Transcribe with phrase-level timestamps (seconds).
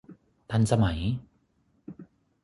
[0.51, 0.99] ทันสมัย